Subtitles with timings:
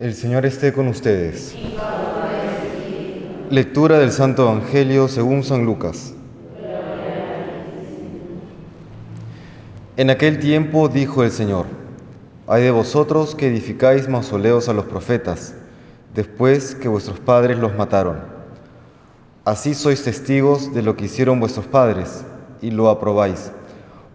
[0.00, 1.56] El Señor esté con ustedes.
[3.50, 6.14] Lectura del Santo Evangelio según San Lucas.
[9.96, 11.66] En aquel tiempo dijo el Señor,
[12.46, 15.56] hay de vosotros que edificáis mausoleos a los profetas,
[16.14, 18.20] después que vuestros padres los mataron.
[19.44, 22.24] Así sois testigos de lo que hicieron vuestros padres,
[22.62, 23.50] y lo aprobáis,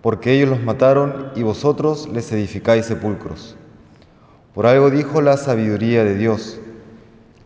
[0.02, 3.58] porque ellos los mataron y vosotros les edificáis sepulcros.
[4.54, 6.60] Por algo dijo la sabiduría de Dios,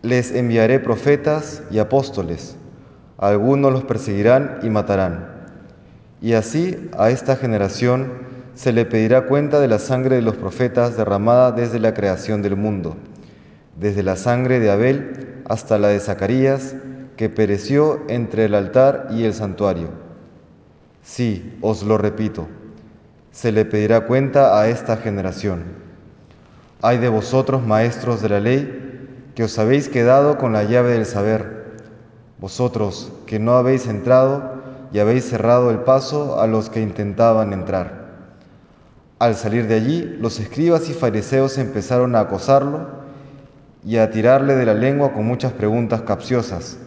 [0.02, 2.58] les enviaré profetas y apóstoles,
[3.18, 5.30] algunos los perseguirán y matarán.
[6.22, 8.12] Y así a esta generación
[8.56, 12.58] se le pedirá cuenta de la sangre de los profetas derramada desde la creación del
[12.58, 12.98] mundo,
[13.80, 16.76] desde la sangre de Abel hasta la de Zacarías,
[17.16, 19.90] que pereció entre el altar y el santuario.
[21.04, 22.48] Sí, os lo repito,
[23.32, 25.87] se le pedirá cuenta a esta generación.
[26.82, 31.06] Ay de vosotros, maestros de la ley, que os habéis quedado con la llave del
[31.06, 31.76] saber,
[32.40, 34.58] vosotros que no habéis entrado
[34.92, 38.08] y habéis cerrado el paso a los que intentaban entrar.
[39.20, 42.88] Al salir de allí, los escribas y fariseos empezaron a acosarlo
[43.84, 46.78] y a tirarle de la lengua con muchas preguntas capciosas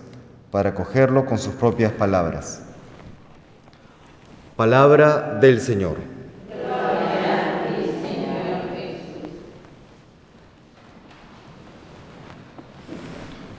[0.52, 2.62] para cogerlo con sus propias palabras.
[4.56, 5.96] Palabra del Señor.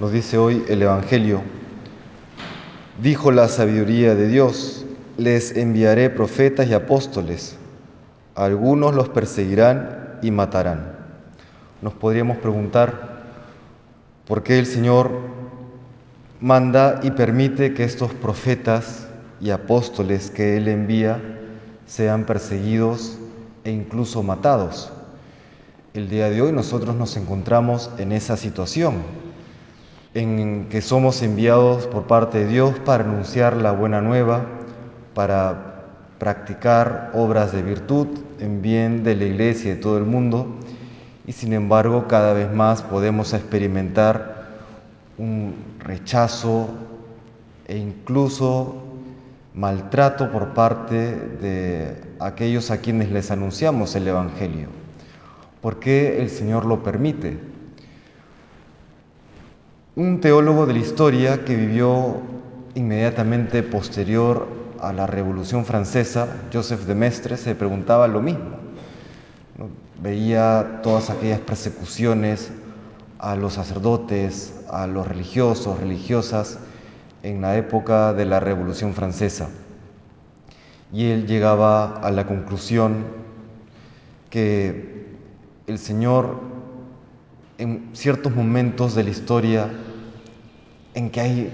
[0.01, 1.43] Nos dice hoy el Evangelio,
[3.03, 4.83] dijo la sabiduría de Dios,
[5.19, 7.55] les enviaré profetas y apóstoles,
[8.33, 10.93] algunos los perseguirán y matarán.
[11.83, 13.21] Nos podríamos preguntar
[14.25, 15.11] por qué el Señor
[16.39, 19.07] manda y permite que estos profetas
[19.39, 21.21] y apóstoles que Él envía
[21.85, 23.19] sean perseguidos
[23.63, 24.91] e incluso matados.
[25.93, 29.03] El día de hoy nosotros nos encontramos en esa situación
[30.13, 34.45] en que somos enviados por parte de Dios para anunciar la buena nueva,
[35.13, 35.85] para
[36.19, 38.07] practicar obras de virtud
[38.39, 40.47] en bien de la iglesia y de todo el mundo,
[41.25, 44.49] y sin embargo cada vez más podemos experimentar
[45.17, 46.69] un rechazo
[47.67, 48.75] e incluso
[49.53, 54.67] maltrato por parte de aquellos a quienes les anunciamos el Evangelio.
[55.61, 57.50] ¿Por qué el Señor lo permite?
[59.93, 62.21] Un teólogo de la historia que vivió
[62.75, 64.47] inmediatamente posterior
[64.79, 68.55] a la Revolución Francesa, Joseph de Mestre, se preguntaba lo mismo.
[70.01, 72.53] Veía todas aquellas persecuciones
[73.19, 76.57] a los sacerdotes, a los religiosos, religiosas,
[77.21, 79.49] en la época de la Revolución Francesa.
[80.93, 83.03] Y él llegaba a la conclusión
[84.29, 85.05] que
[85.67, 86.50] el Señor
[87.61, 89.69] en ciertos momentos de la historia
[90.95, 91.53] en que hay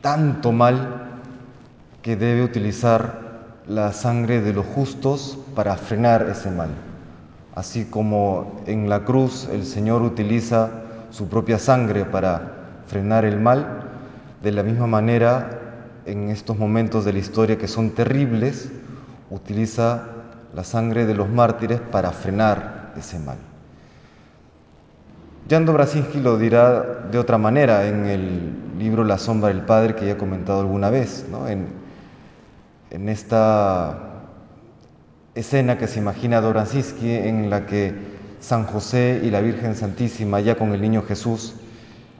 [0.00, 1.20] tanto mal
[2.00, 6.68] que debe utilizar la sangre de los justos para frenar ese mal.
[7.56, 10.70] Así como en la cruz el Señor utiliza
[11.10, 12.52] su propia sangre para
[12.86, 13.80] frenar el mal,
[14.44, 15.60] de la misma manera
[16.04, 18.70] en estos momentos de la historia que son terribles,
[19.30, 20.04] utiliza
[20.54, 23.38] la sangre de los mártires para frenar ese mal.
[25.48, 30.04] Jando Brasinski lo dirá de otra manera en el libro La sombra del Padre que
[30.04, 31.68] ya he comentado alguna vez, en,
[32.90, 34.24] en, esta
[35.36, 37.94] escena que se imagina Brasinski en la que
[38.40, 41.54] San José y la Virgen Santísima, ya con el niño Jesús,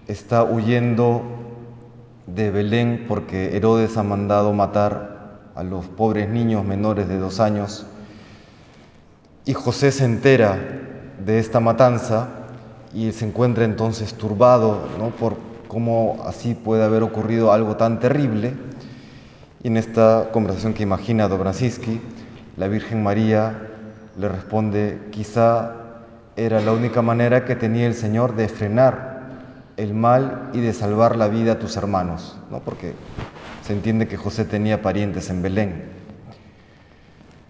[0.06, 1.22] está huyendo
[2.28, 7.87] de Belén porque Herodes ha mandado matar a los pobres niños menores de dos años.
[9.44, 10.60] Y José se entera
[11.25, 12.35] de esta matanza
[12.96, 15.10] y se encuentra entonces turbado ¿no?
[15.10, 15.36] por
[15.68, 18.54] cómo así puede haber ocurrido algo tan terrible.
[19.62, 22.00] Y en esta conversación que imagina Dobranowski,
[22.56, 23.68] la Virgen María
[24.18, 25.74] le responde, quizá
[26.36, 29.26] era la única manera que tenía el Señor de frenar
[29.76, 32.60] el mal y de salvar la vida a tus hermanos, ¿no?
[32.60, 32.94] porque
[33.62, 35.84] se entiende que José tenía parientes en Belén.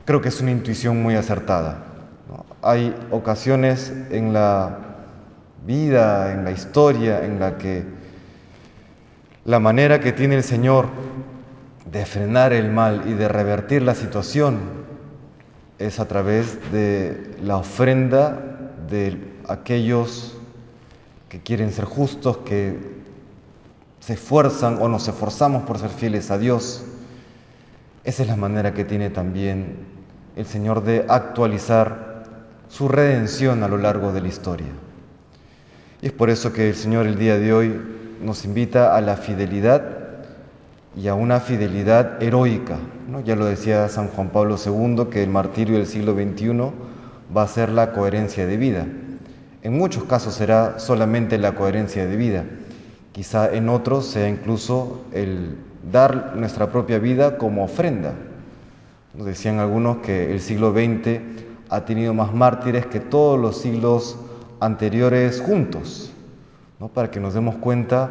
[0.06, 1.84] Creo que es una intuición muy acertada.
[2.62, 4.95] Hay ocasiones en la
[5.64, 7.85] vida, en la historia, en la que
[9.44, 10.88] la manera que tiene el Señor
[11.91, 14.58] de frenar el mal y de revertir la situación
[15.79, 20.37] es a través de la ofrenda de aquellos
[21.29, 22.79] que quieren ser justos, que
[24.00, 26.85] se esfuerzan o nos esforzamos por ser fieles a Dios.
[28.05, 29.76] Esa es la manera que tiene también
[30.37, 32.25] el Señor de actualizar
[32.69, 34.69] su redención a lo largo de la historia.
[36.02, 37.81] Y es por eso que el Señor el día de hoy
[38.22, 39.82] nos invita a la fidelidad
[40.96, 42.78] y a una fidelidad heroica.
[43.08, 43.20] ¿no?
[43.20, 46.70] Ya lo decía San Juan Pablo II, que el martirio del siglo XXI
[47.34, 48.87] va a ser la coherencia de vida.
[49.62, 52.44] En muchos casos será solamente la coherencia de vida,
[53.12, 55.56] quizá en otros sea incluso el
[55.90, 58.12] dar nuestra propia vida como ofrenda.
[59.14, 61.20] Nos decían algunos que el siglo XX
[61.69, 64.19] ha tenido más mártires que todos los siglos
[64.61, 66.12] anteriores juntos,
[66.81, 66.88] ¿no?
[66.88, 68.11] para que nos demos cuenta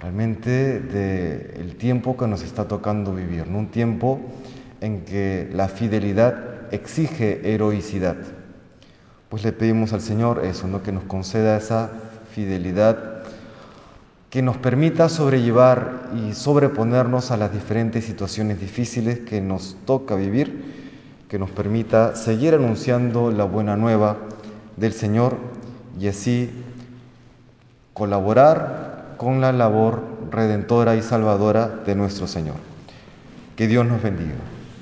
[0.00, 3.58] realmente del tiempo que nos está tocando vivir, ¿no?
[3.58, 4.20] un tiempo
[4.80, 8.16] en que la fidelidad exige heroicidad.
[9.28, 10.82] Pues le pedimos al Señor eso, ¿no?
[10.82, 11.90] que nos conceda esa
[12.32, 13.18] fidelidad
[14.30, 21.24] que nos permita sobrellevar y sobreponernos a las diferentes situaciones difíciles que nos toca vivir,
[21.28, 24.18] que nos permita seguir anunciando la buena nueva
[24.76, 25.36] del Señor
[25.98, 26.50] y así
[27.94, 32.56] colaborar con la labor redentora y salvadora de nuestro Señor.
[33.56, 34.36] Que Dios nos bendiga.